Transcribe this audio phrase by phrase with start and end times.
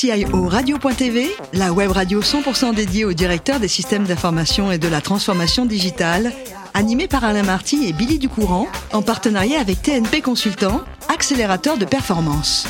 [0.00, 5.00] CIO Radio.tv, la web radio 100% dédiée au directeur des systèmes d'information et de la
[5.00, 6.32] transformation digitale,
[6.72, 10.82] animée par Alain Marty et Billy Ducourant, en partenariat avec TNP Consultant,
[11.12, 12.68] accélérateur de performance.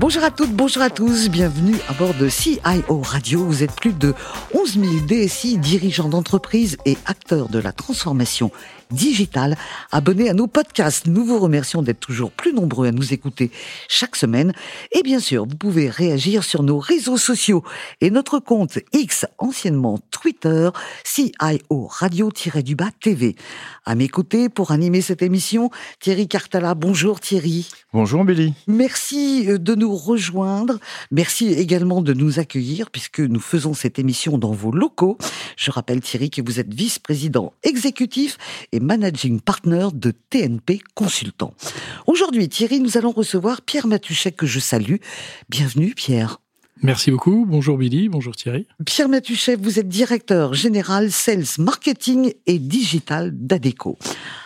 [0.00, 3.44] Bonjour à toutes, bonjour à tous, bienvenue à bord de CIO Radio.
[3.44, 4.12] Vous êtes plus de
[4.54, 8.50] 11 000 DSI, dirigeants d'entreprise et acteurs de la transformation
[8.90, 9.56] digitale,
[9.92, 11.06] abonnés à nos podcasts.
[11.06, 13.50] Nous vous remercions d'être toujours plus nombreux à nous écouter
[13.88, 14.52] chaque semaine.
[14.92, 17.62] Et bien sûr, vous pouvez réagir sur nos réseaux sociaux
[18.00, 20.70] et notre compte X, anciennement Twitter,
[21.04, 23.36] CIO Radio-du-Bas TV.
[23.84, 26.74] À mes côtés, pour animer cette émission, Thierry Cartala.
[26.74, 27.68] Bonjour Thierry.
[27.92, 28.52] Bonjour Billy.
[28.66, 30.78] Merci euh, de nous rejoindre.
[31.10, 35.16] Merci également de nous accueillir puisque nous faisons cette émission dans vos locaux.
[35.56, 38.36] Je rappelle Thierry que vous êtes vice-président exécutif
[38.72, 41.54] et managing partner de TNP Consultant.
[42.06, 44.96] Aujourd'hui Thierry, nous allons recevoir Pierre Matuchet que je salue.
[45.48, 46.40] Bienvenue Pierre.
[46.82, 47.44] Merci beaucoup.
[47.44, 48.66] Bonjour Billy, bonjour Thierry.
[48.86, 53.98] Pierre Matuchet, vous êtes directeur général Sales Marketing et Digital d'Adeco.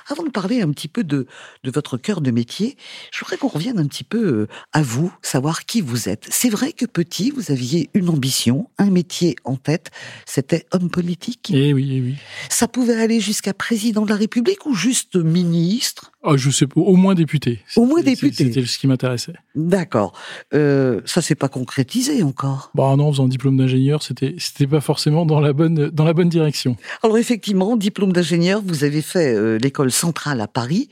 [0.09, 1.27] Avant de parler un petit peu de,
[1.65, 2.77] de votre cœur de métier,
[3.13, 6.27] je voudrais qu'on revienne un petit peu euh, à vous, savoir qui vous êtes.
[6.31, 9.91] C'est vrai que petit, vous aviez une ambition, un métier en tête,
[10.27, 11.51] c'était homme politique?
[11.53, 12.17] Eh oui, eh oui.
[12.49, 16.12] Ça pouvait aller jusqu'à président de la République ou juste ministre?
[16.23, 17.61] Oh, Je sais pas, au moins député.
[17.77, 18.45] Au moins député.
[18.45, 19.33] C'était ce qui m'intéressait.
[19.55, 20.13] D'accord.
[20.55, 22.71] Euh, ça s'est pas concrétisé encore.
[22.75, 26.13] Bah non, en faisant diplôme d'ingénieur, c'était c'était pas forcément dans la bonne dans la
[26.13, 26.77] bonne direction.
[27.03, 30.89] Alors effectivement, diplôme d'ingénieur, vous avez fait euh, l'école centrale à Paris.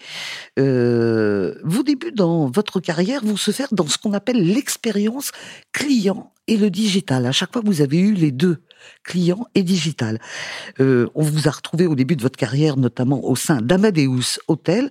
[0.59, 5.33] Euh, vos débuts dans votre carrière vont se faire dans ce qu'on appelle l'expérience
[5.73, 7.27] client et le digital.
[7.27, 8.59] À chaque fois, vous avez eu les deux,
[9.05, 10.19] client et digital.
[10.81, 14.91] Euh, on vous a retrouvé au début de votre carrière, notamment au sein d'Amadeus Hotel,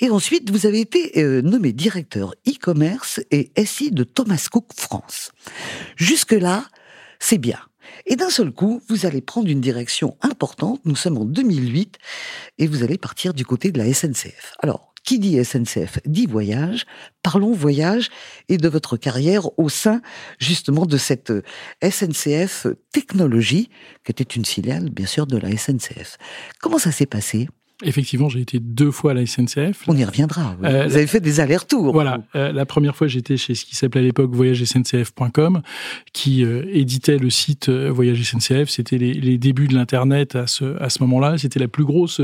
[0.00, 5.32] et ensuite vous avez été euh, nommé directeur e-commerce et SI de Thomas Cook France.
[5.96, 6.64] Jusque-là,
[7.18, 7.58] c'est bien.
[8.06, 10.80] Et d'un seul coup, vous allez prendre une direction importante.
[10.84, 11.98] Nous sommes en 2008
[12.58, 14.54] et vous allez partir du côté de la SNCF.
[14.62, 16.86] Alors, qui dit SNCF dit voyage.
[17.22, 18.08] Parlons voyage
[18.48, 20.00] et de votre carrière au sein
[20.38, 21.32] justement de cette
[21.82, 23.70] SNCF technologie,
[24.04, 26.18] qui était une filiale bien sûr de la SNCF.
[26.60, 27.48] Comment ça s'est passé?
[27.82, 29.84] Effectivement, j'ai été deux fois à la SNCF.
[29.88, 30.56] On y reviendra.
[30.64, 31.92] Euh, Vous avez fait des allers-retours.
[31.92, 32.22] Voilà.
[32.34, 35.62] Euh, la première fois, j'étais chez ce qui s'appelait à l'époque voyagesncf.com,
[36.12, 38.68] qui euh, éditait le site Voyage SNCF.
[38.68, 41.38] C'était les, les, débuts de l'Internet à ce, à ce moment-là.
[41.38, 42.20] C'était la plus grosse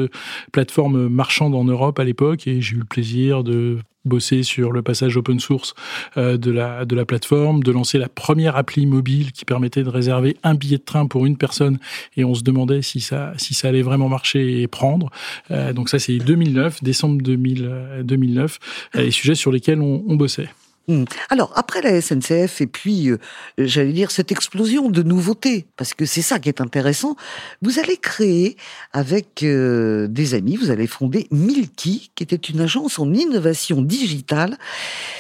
[0.53, 4.83] plateforme marchande en Europe à l'époque et j'ai eu le plaisir de bosser sur le
[4.83, 5.75] passage open source
[6.17, 10.55] euh, de, la, plateforme, de lancer la première appli mobile qui permettait de réserver un
[10.55, 11.79] billet de train pour une personne
[12.17, 15.11] et on se demandait si ça, si ça allait vraiment marcher et prendre.
[15.51, 18.59] Euh, donc ça c'est 2009, décembre 2000, 2009,
[18.97, 20.49] euh, les sujets sur lesquels on bossait.
[20.89, 21.05] Hmm.
[21.29, 23.19] Alors, après la SNCF et puis, euh,
[23.59, 27.15] j'allais dire, cette explosion de nouveautés, parce que c'est ça qui est intéressant,
[27.61, 28.57] vous allez créer
[28.95, 34.57] avec euh, des amis, vous allez fonder Milky, qui était une agence en innovation digitale.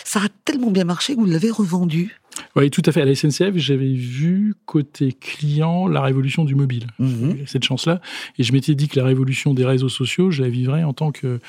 [0.04, 2.18] Ça a tellement bien marché que vous l'avez revendu.
[2.56, 3.02] Oui, tout à fait.
[3.02, 6.86] À la SNCF, j'avais vu côté client la révolution du mobile.
[6.98, 7.46] Mhm.
[7.46, 8.00] Cette chance-là.
[8.38, 11.12] Et je m'étais dit que la révolution des réseaux sociaux, je la vivrais en tant
[11.12, 11.40] que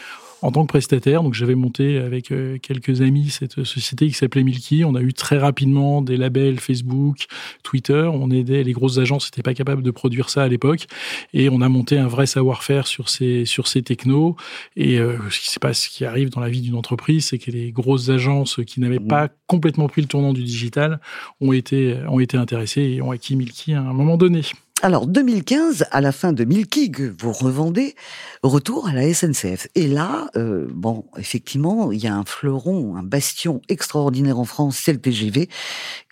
[0.41, 1.23] en tant que prestataire.
[1.23, 4.83] Donc j'avais monté avec euh, quelques amis cette société qui s'appelait Milky.
[4.85, 7.25] On a eu très rapidement des labels Facebook,
[7.63, 8.09] Twitter.
[8.11, 10.88] On aidait les grosses agences, n'étaient pas capables de produire ça à l'époque,
[11.33, 14.35] et on a monté un vrai savoir-faire sur ces sur ces technos.
[14.75, 17.51] Et euh, ce qui passe, ce qui arrive dans la vie d'une entreprise, c'est que
[17.51, 21.00] les grosses agences qui n'avaient pas complètement pris le tournant du digital
[21.41, 24.41] ont été ont été intéressées et ont acquis Milky à un moment donné.
[24.81, 27.95] Alors 2015, à la fin de Milky vous revendez,
[28.44, 29.67] retour à la SNCF.
[29.75, 34.79] Et là, euh, bon, effectivement, il y a un fleuron, un bastion extraordinaire en France,
[34.81, 35.50] c'est le TGV.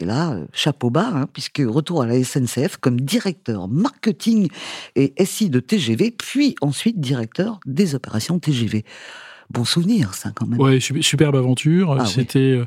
[0.01, 4.50] Et là, euh, chapeau bas, hein, puisque retour à la SNCF comme directeur marketing
[4.97, 8.83] et SI de TGV, puis ensuite directeur des opérations TGV
[9.49, 10.59] bon souvenir, ça, quand même.
[10.59, 11.97] Ouais, superbe aventure.
[11.99, 12.65] Ah c'était, euh,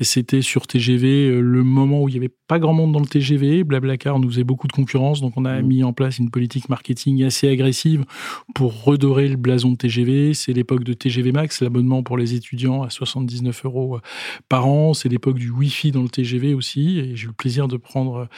[0.00, 3.06] c'était sur TGV euh, le moment où il n'y avait pas grand monde dans le
[3.06, 3.64] TGV.
[3.64, 5.66] Blablacar nous faisait beaucoup de concurrence, donc on a mm.
[5.66, 8.04] mis en place une politique marketing assez agressive
[8.54, 10.34] pour redorer le blason de TGV.
[10.34, 14.00] C'est l'époque de TGV Max, l'abonnement pour les étudiants à 79 euros euh,
[14.48, 14.94] par an.
[14.94, 16.98] C'est l'époque du Wi-Fi dans le TGV aussi.
[16.98, 18.28] Et j'ai eu le plaisir de prendre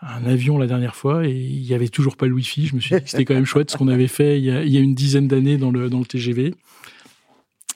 [0.00, 2.66] un avion la dernière fois et il n'y avait toujours pas le Wi-Fi.
[2.66, 4.50] Je me suis dit que c'était quand même chouette ce qu'on avait fait il y
[4.50, 6.54] a, il y a une dizaine d'années dans le, dans le TGV.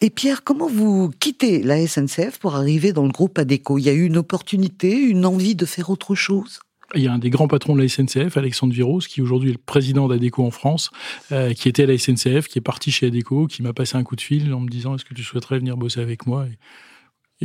[0.00, 3.88] Et Pierre, comment vous quittez la SNCF pour arriver dans le groupe ADECO Il y
[3.88, 6.60] a eu une opportunité, une envie de faire autre chose?
[6.94, 9.54] Il y a un des grands patrons de la SNCF, Alexandre Viros, qui aujourd'hui est
[9.54, 10.90] le président d'ADECO en France,
[11.32, 14.04] euh, qui était à la SNCF, qui est parti chez ADECO, qui m'a passé un
[14.04, 16.46] coup de fil en me disant est-ce que tu souhaiterais venir bosser avec moi?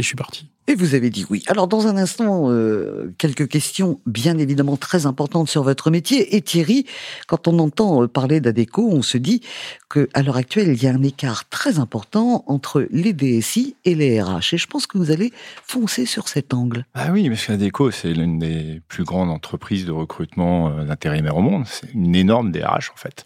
[0.02, 0.48] Je suis parti.
[0.66, 1.44] Et vous avez dit oui.
[1.48, 6.38] Alors dans un instant, euh, quelques questions bien évidemment très importantes sur votre métier.
[6.38, 6.86] Et Thierry,
[7.28, 9.42] quand on entend euh, parler d'ADECO, on se dit
[9.90, 13.94] que à l'heure actuelle, il y a un écart très important entre les DSI et
[13.94, 14.54] les RH.
[14.54, 16.86] Et je pense que vous allez foncer sur cet angle.
[16.94, 21.42] Ah oui, parce qu'ADECO, c'est l'une des plus grandes entreprises de recrutement euh, d'intérimaires au
[21.42, 21.66] monde.
[21.68, 23.26] C'est une énorme DRH en fait.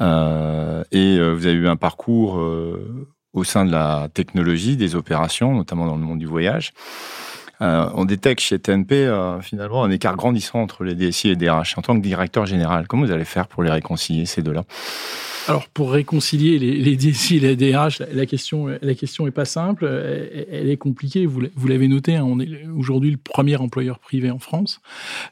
[0.00, 2.40] Euh, et vous avez eu un parcours
[3.34, 6.72] au sein de la technologie, des opérations, notamment dans le monde du voyage.
[7.60, 11.46] Euh, on détecte chez TNP euh, finalement un écart grandissant entre les DSI et les
[11.46, 11.78] DRH.
[11.78, 14.64] En tant que directeur général, comment vous allez faire pour les réconcilier, ces deux-là?
[15.46, 19.84] Alors, pour réconcilier les, DSI et les DRH, la, question, la question est pas simple,
[19.84, 21.26] elle, est compliquée.
[21.26, 24.80] Vous, l'avez noté, hein, on est aujourd'hui le premier employeur privé en France,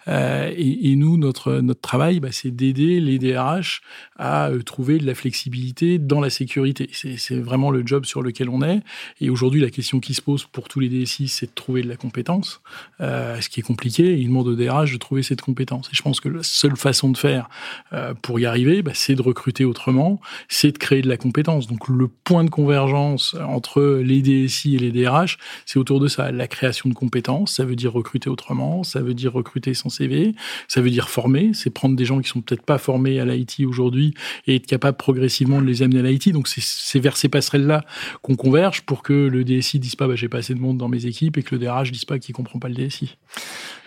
[0.09, 3.81] euh, et, nous, notre notre travail, bah, c'est d'aider les DRH
[4.19, 6.91] à trouver de la flexibilité dans la sécurité.
[6.93, 8.83] C'est vraiment le job sur lequel on est.
[9.23, 11.89] Et aujourd'hui, la question qui se pose pour tous les DSI, c'est de trouver de
[11.89, 12.61] la compétence,
[13.01, 14.19] euh, ce qui est compliqué.
[14.19, 15.89] Il demande aux DRH de trouver cette compétence.
[15.93, 17.49] Et je pense que la seule façon de faire
[17.95, 21.67] euh, pour y arriver, bah, c'est de recruter autrement c'est de créer de la compétence.
[21.67, 26.31] Donc le point de convergence entre les DSI et les DRH, c'est autour de ça.
[26.31, 30.35] La création de compétences, ça veut dire recruter autrement, ça veut dire recruter son CV,
[30.69, 33.61] ça veut dire former, c'est prendre des gens qui sont peut-être pas formés à l'IT
[33.67, 34.15] aujourd'hui
[34.47, 36.33] et être capable progressivement de les amener à l'IT.
[36.33, 37.85] Donc c'est vers ces passerelles-là
[38.23, 40.89] qu'on converge pour que le DSI dise pas bah, j'ai pas assez de monde dans
[40.89, 43.17] mes équipes et que le DRH dise pas qu'il comprend pas le DSI.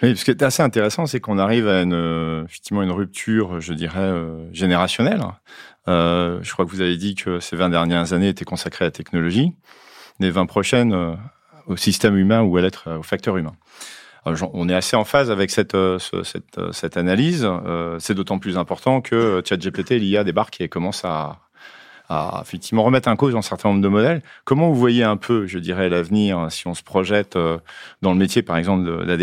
[0.03, 3.73] Oui, ce qui est assez intéressant, c'est qu'on arrive à une, effectivement une rupture, je
[3.73, 5.21] dirais, euh, générationnelle.
[5.87, 8.87] Euh, je crois que vous avez dit que ces 20 dernières années étaient consacrées à
[8.87, 9.53] la technologie,
[10.19, 11.13] les 20 prochaines euh,
[11.67, 13.55] au système humain ou à l'être, au facteur humain.
[14.25, 15.77] on est assez en phase avec cette,
[16.23, 17.47] cette, cette analyse.
[17.99, 21.44] c'est d'autant plus important que ChatGPT, l'IA débarque et commence à,
[22.09, 24.21] à effectivement remettre en cause un certain nombre de modèles.
[24.43, 27.57] Comment vous voyez un peu, je dirais, l'avenir si on se projette euh,
[28.01, 29.17] dans le métier, par exemple, de la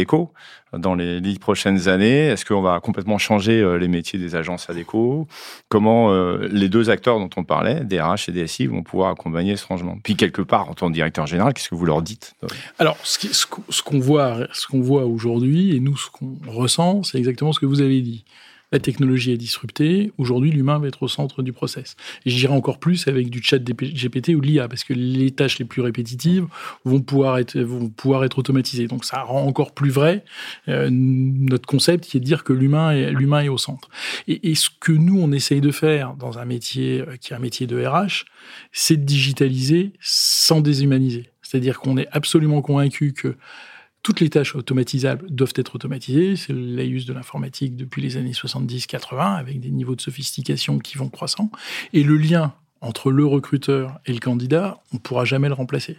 [0.73, 2.26] dans les dix prochaines années?
[2.26, 5.29] Est-ce qu'on va complètement changer euh, les métiers des agences ADECO?
[5.69, 9.67] Comment euh, les deux acteurs dont on parlait, DRH et DSI, vont pouvoir accompagner ce
[9.67, 9.99] changement?
[10.02, 12.35] Puis quelque part, en tant que directeur général, qu'est-ce que vous leur dites
[12.78, 13.26] Alors, ce
[14.00, 17.81] voit, ce qu'on voit aujourd'hui, et nous, ce qu'on ressent, c'est exactement ce que vous
[17.81, 18.25] avez dit.
[18.72, 20.12] La technologie est disruptée.
[20.19, 21.96] Aujourd'hui, l'humain va être au centre du process.
[22.26, 25.64] J'irai encore plus avec du chat GPT ou de l'IA, parce que les tâches les
[25.64, 26.46] plus répétitives
[26.84, 28.86] vont pouvoir être, vont pouvoir être automatisées.
[28.86, 30.24] Donc ça rend encore plus vrai
[30.69, 33.88] euh, notre concept qui est de dire que l'humain est, l'humain est au centre.
[34.26, 37.36] Et, et, ce que nous, on essaye de faire dans un métier euh, qui est
[37.36, 38.25] un métier de RH,
[38.72, 41.30] c'est de digitaliser sans déshumaniser.
[41.42, 43.36] C'est-à-dire qu'on est absolument convaincu que
[44.02, 46.37] toutes les tâches automatisables doivent être automatisées.
[46.37, 51.08] C'est l'AIUS de l'informatique depuis les années 70-80, avec des niveaux de sophistication qui vont
[51.08, 51.50] croissant.
[51.93, 55.99] Et le lien entre le recruteur et le candidat, on ne pourra jamais le remplacer.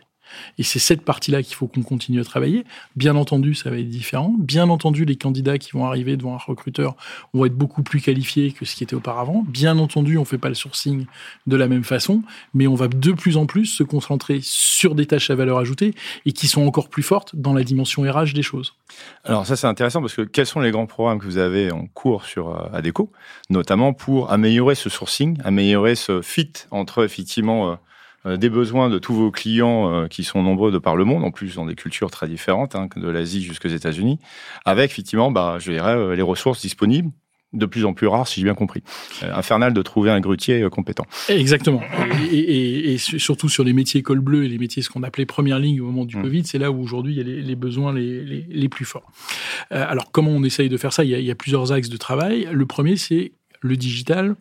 [0.57, 2.65] Et c'est cette partie-là qu'il faut qu'on continue à travailler.
[2.95, 4.33] Bien entendu, ça va être différent.
[4.37, 6.95] Bien entendu, les candidats qui vont arriver devant un recruteur
[7.33, 9.43] vont être beaucoup plus qualifiés que ce qui était auparavant.
[9.47, 11.05] Bien entendu, on ne fait pas le sourcing
[11.47, 12.23] de la même façon,
[12.53, 15.93] mais on va de plus en plus se concentrer sur des tâches à valeur ajoutée
[16.25, 18.73] et qui sont encore plus fortes dans la dimension RH des choses.
[19.23, 21.87] Alors ça, c'est intéressant parce que quels sont les grands programmes que vous avez en
[21.87, 23.11] cours sur euh, ADECO,
[23.49, 27.75] notamment pour améliorer ce sourcing, améliorer ce fit entre effectivement euh,
[28.25, 31.31] des besoins de tous vos clients euh, qui sont nombreux de par le monde, en
[31.31, 34.19] plus dans des cultures très différentes, hein, de l'Asie jusqu'aux États-Unis,
[34.65, 37.12] avec effectivement, bah, je dirais, euh, les ressources disponibles
[37.51, 38.81] de plus en plus rares, si j'ai bien compris.
[39.21, 41.05] infernal de trouver un grutier compétent.
[41.29, 41.81] Exactement.
[42.31, 45.79] Et, surtout sur les métiers col bleu et les métiers ce qu'on appelait première ligne
[45.79, 46.21] au moment du mmh.
[46.24, 49.12] Covid, c'est là où aujourd'hui il y a les, besoins les, plus forts.
[49.69, 51.03] alors comment on essaye de faire ça?
[51.03, 52.50] Il y, a, il y a plusieurs axes de travail.
[52.51, 54.36] Le premier, c'est le digital.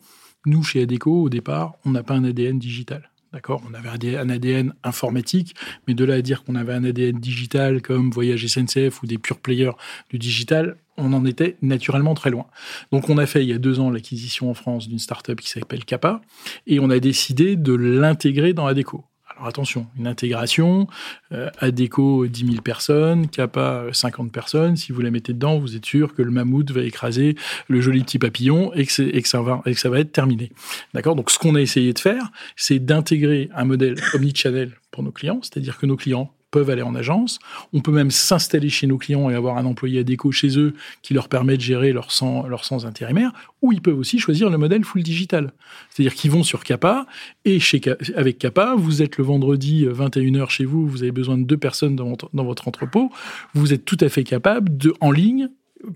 [0.47, 3.11] Nous, chez Adeco, au départ, on n'a pas un ADN digital.
[3.33, 5.55] D'accord On avait un ADN informatique,
[5.87, 9.17] mais de là à dire qu'on avait un ADN digital comme Voyage SNCF ou des
[9.17, 9.71] pure players
[10.11, 12.45] du digital, on en était naturellement très loin.
[12.91, 15.49] Donc on a fait il y a deux ans l'acquisition en France d'une start-up qui
[15.49, 16.21] s'appelle Kappa
[16.67, 19.03] et on a décidé de l'intégrer dans Adeco.
[19.35, 20.87] Alors attention, une intégration,
[21.31, 25.85] euh, Adeco 10 000 personnes, Kappa 50 personnes, si vous la mettez dedans, vous êtes
[25.85, 27.35] sûr que le mammouth va écraser
[27.67, 30.11] le joli petit papillon et que, et que, ça, va, et que ça va être
[30.11, 30.51] terminé.
[30.93, 31.15] D'accord?
[31.15, 35.39] Donc ce qu'on a essayé de faire, c'est d'intégrer un modèle omnichannel pour nos clients,
[35.41, 37.39] c'est-à-dire que nos clients peuvent aller en agence.
[37.73, 40.75] On peut même s'installer chez nos clients et avoir un employé à déco chez eux
[41.01, 43.33] qui leur permet de gérer leurs 100, leurs 100 intérimaires.
[43.63, 45.51] Ou ils peuvent aussi choisir le modèle full digital.
[45.89, 47.07] C'est-à-dire qu'ils vont sur Kappa
[47.43, 47.81] et chez,
[48.15, 51.57] avec Kappa, vous êtes le vendredi 21h euh, chez vous, vous avez besoin de deux
[51.57, 53.11] personnes dans votre, dans votre entrepôt.
[53.55, 55.49] Vous êtes tout à fait capable de, en ligne,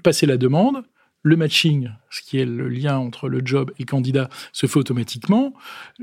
[0.03, 0.83] passer la demande,
[1.23, 5.53] le matching, ce qui est le lien entre le job et candidat, se fait automatiquement.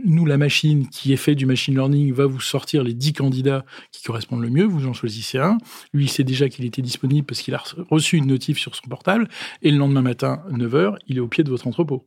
[0.05, 3.65] Nous, la machine qui est fait du machine learning va vous sortir les 10 candidats
[3.93, 4.65] qui correspondent le mieux.
[4.65, 5.59] Vous en choisissez un.
[5.93, 8.89] Lui, il sait déjà qu'il était disponible parce qu'il a reçu une notif sur son
[8.89, 9.29] portable.
[9.63, 12.05] Et le lendemain matin, 9h, il est au pied de votre entrepôt.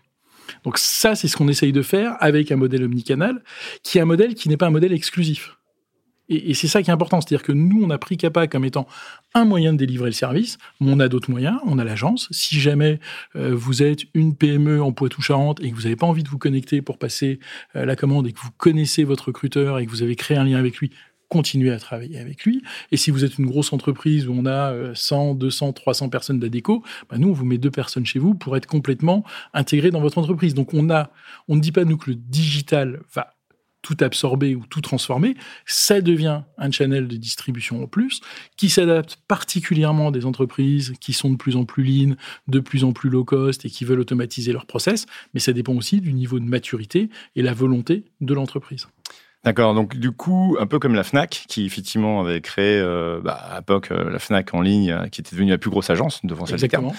[0.63, 3.43] Donc ça, c'est ce qu'on essaye de faire avec un modèle omnicanal,
[3.83, 5.57] qui est un modèle qui n'est pas un modèle exclusif.
[6.29, 8.87] Et, c'est ça qui est important, c'est-à-dire que nous, on a pris CAPA comme étant
[9.33, 12.27] un moyen de délivrer le service, mais on a d'autres moyens, on a l'agence.
[12.31, 12.99] Si jamais
[13.35, 16.37] euh, vous êtes une PME en Poitou-Charentes et que vous n'avez pas envie de vous
[16.37, 17.39] connecter pour passer
[17.75, 20.43] euh, la commande et que vous connaissez votre recruteur et que vous avez créé un
[20.43, 20.91] lien avec lui,
[21.29, 22.61] continuez à travailler avec lui.
[22.91, 26.83] Et si vous êtes une grosse entreprise où on a 100, 200, 300 personnes d'ADECO,
[27.09, 30.17] bah nous, on vous met deux personnes chez vous pour être complètement intégré dans votre
[30.17, 30.53] entreprise.
[30.53, 31.09] Donc, on a,
[31.47, 33.36] on ne dit pas, nous, que le digital va
[33.87, 38.19] tout absorber ou tout transformer, ça devient un channel de distribution en plus
[38.57, 42.15] qui s'adapte particulièrement à des entreprises qui sont de plus en plus lean,
[42.49, 45.73] de plus en plus low cost et qui veulent automatiser leurs process, mais ça dépend
[45.73, 48.87] aussi du niveau de maturité et la volonté de l'entreprise.
[49.43, 49.73] D'accord.
[49.73, 53.57] Donc du coup, un peu comme la Fnac, qui effectivement avait créé euh, bah, à
[53.59, 56.45] l'époque euh, la Fnac en ligne, euh, qui était devenue la plus grosse agence devant
[56.45, 56.93] cette Exactement.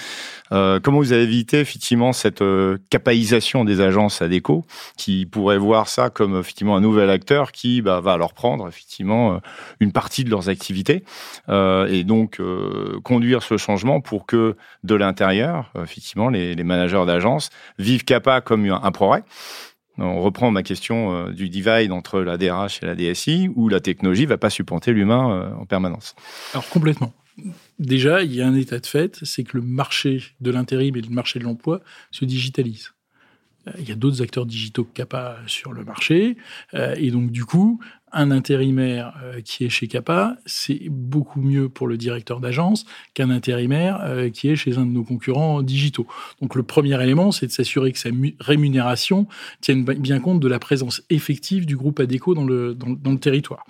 [0.53, 4.65] Euh, comment vous avez évité effectivement cette euh, capaïsation des agences à déco,
[4.97, 9.41] qui pourraient voir ça comme effectivement un nouvel acteur qui bah, va leur prendre effectivement
[9.81, 11.05] une partie de leurs activités
[11.49, 12.41] et donc
[13.03, 18.65] conduire ce changement pour que de l'intérieur, effectivement, les, les managers d'agence vivent CAPA comme
[18.67, 19.25] un, un progrès
[19.99, 23.81] on reprend ma question euh, du divide entre la DRH et la DSI, où la
[23.81, 26.15] technologie va pas supplanter l'humain euh, en permanence.
[26.53, 27.13] Alors complètement.
[27.79, 31.01] Déjà, il y a un état de fait, c'est que le marché de l'intérim et
[31.01, 32.93] le marché de l'emploi se digitalise.
[33.67, 36.37] Euh, il y a d'autres acteurs digitaux CAPA sur le marché.
[36.73, 37.81] Et donc, du coup,
[38.13, 42.85] un intérimaire euh, qui est chez Capa, c'est beaucoup mieux pour le directeur d'agence
[43.15, 46.07] qu'un intérimaire euh, qui est chez un de nos concurrents digitaux.
[46.41, 48.11] Donc le premier élément, c'est de s'assurer que sa
[48.41, 49.27] rémunération
[49.61, 53.65] tienne bien compte de la présence effective du groupe ADECO dans le, dans le territoire.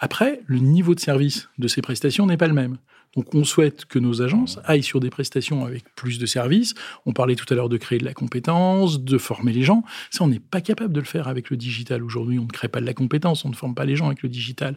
[0.00, 2.78] Après, le niveau de service de ces prestations n'est pas le même.
[3.16, 6.74] Donc on souhaite que nos agences aillent sur des prestations avec plus de services.
[7.06, 9.84] On parlait tout à l'heure de créer de la compétence, de former les gens.
[10.10, 12.02] Ça, on n'est pas capable de le faire avec le digital.
[12.02, 14.22] Aujourd'hui, on ne crée pas de la compétence, on ne forme pas les gens avec
[14.22, 14.76] le digital.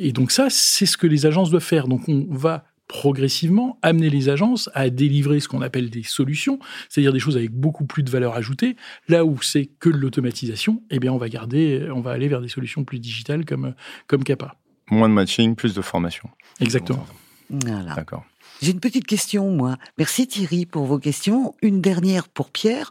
[0.00, 1.88] Et donc ça, c'est ce que les agences doivent faire.
[1.88, 6.58] Donc on va progressivement amener les agences à délivrer ce qu'on appelle des solutions,
[6.88, 8.76] c'est-à-dire des choses avec beaucoup plus de valeur ajoutée.
[9.08, 12.40] Là où c'est que de l'automatisation, eh bien on va garder, on va aller vers
[12.40, 13.74] des solutions plus digitales comme
[14.06, 14.56] comme Capa.
[14.90, 16.30] Moins de matching, plus de formation.
[16.60, 17.06] Exactement.
[17.50, 17.94] Voilà.
[17.94, 18.24] D'accord.
[18.60, 19.76] J'ai une petite question, moi.
[19.98, 21.54] Merci Thierry pour vos questions.
[21.62, 22.90] Une dernière pour Pierre.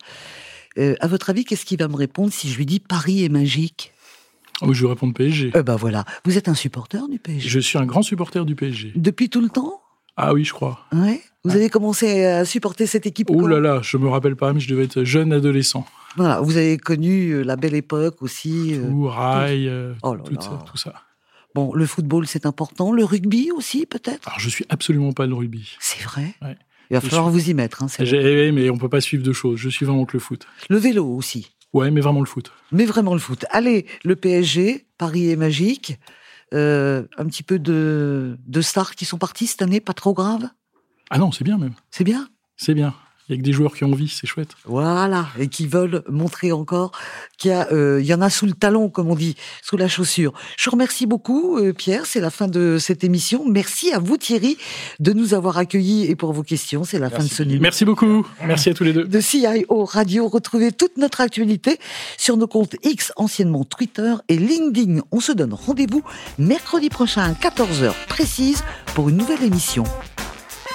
[0.78, 3.30] Euh, à votre avis, qu'est-ce qu'il va me répondre si je lui dis Paris est
[3.30, 3.94] magique
[4.62, 5.52] oh, Je vais répondre PSG.
[5.56, 6.06] Euh, ben voilà.
[6.24, 8.94] Vous êtes un supporter du PSG Je suis un grand supporter du PSG.
[8.96, 9.82] Depuis tout le temps?
[10.16, 10.80] Ah oui, je crois.
[10.94, 11.22] Ouais.
[11.44, 14.60] Vous avez commencé à supporter cette équipe Oh là là, je me rappelle pas, mais
[14.60, 15.86] je devais être jeune adolescent.
[16.16, 18.80] Voilà, vous avez connu euh, la belle époque aussi.
[18.82, 19.72] Tout, rail,
[20.02, 20.94] oh tout ça.
[21.56, 22.92] Bon, le football, c'est important.
[22.92, 24.27] Le rugby aussi, peut-être?
[24.27, 25.75] Alors, je suis absolument pas le rugby.
[25.80, 26.36] C'est vrai?
[26.89, 27.84] Il va falloir vous y mettre.
[27.84, 29.58] Hein, oui, mais on peut pas suivre deux choses.
[29.60, 30.48] Je suis vraiment que le foot.
[30.70, 32.51] Le vélo aussi Ouais, mais vraiment le foot.
[32.72, 33.46] Mais vraiment le foot.
[33.50, 36.00] Allez, le PSG, Paris est magique.
[36.54, 40.50] Euh, un petit peu de, de stars qui sont partis cette année, pas trop grave?
[41.10, 41.74] Ah non, c'est bien même.
[41.92, 42.30] C'est bien?
[42.56, 42.94] C'est bien.
[43.30, 44.52] Il y a que des joueurs qui ont envie, c'est chouette.
[44.66, 46.92] Voilà, et qui veulent montrer encore
[47.38, 50.34] qu'il y, euh, y en a sous le talon, comme on dit, sous la chaussure.
[50.58, 52.06] Je vous remercie beaucoup, euh, Pierre.
[52.06, 53.44] C'est la fin de cette émission.
[53.46, 54.58] Merci à vous, Thierry,
[55.00, 56.86] de nous avoir accueillis et pour vos questions.
[56.86, 57.64] C'est la fin de ce numéro.
[57.64, 58.26] Merci beaucoup.
[58.46, 59.04] Merci à tous les deux.
[59.04, 60.30] De CIO Radio.
[60.30, 61.80] Retrouvez toute notre actualité
[62.18, 65.02] sur nos comptes X, anciennement Twitter et LinkedIn.
[65.12, 66.04] On se donne rendez-vous
[66.38, 68.64] mercredi prochain à 14h précise
[68.96, 69.84] pour une nouvelle émission.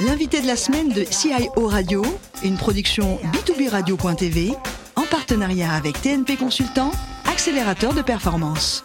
[0.06, 2.02] L'invité de la semaine de CIO Radio,
[2.42, 4.52] une production B2B Radio.tv,
[4.96, 6.90] en partenariat avec TNP Consultant,
[7.30, 8.84] accélérateur de performance.